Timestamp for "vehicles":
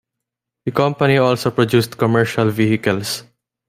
2.49-3.23